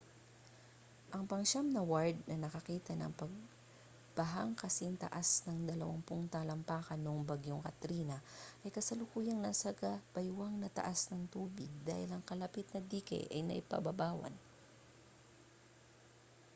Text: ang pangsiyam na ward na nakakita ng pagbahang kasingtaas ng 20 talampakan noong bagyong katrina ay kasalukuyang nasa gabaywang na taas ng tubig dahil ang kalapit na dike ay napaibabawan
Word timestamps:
ang 1.13 1.23
pangsiyam 1.31 1.67
na 1.71 1.81
ward 1.91 2.17
na 2.27 2.35
nakakita 2.49 2.93
ng 2.97 3.11
pagbahang 3.21 4.53
kasingtaas 4.61 5.29
ng 5.45 5.57
20 5.77 6.01
talampakan 6.35 6.97
noong 7.01 7.21
bagyong 7.31 7.61
katrina 7.67 8.17
ay 8.65 8.69
kasalukuyang 8.75 9.37
nasa 9.41 9.69
gabaywang 9.81 10.55
na 10.57 10.69
taas 10.77 10.99
ng 11.13 11.23
tubig 11.33 11.69
dahil 11.87 12.09
ang 12.11 12.23
kalapit 12.29 12.65
na 12.73 12.81
dike 12.91 13.19
ay 13.35 13.41
napaibabawan 13.45 14.33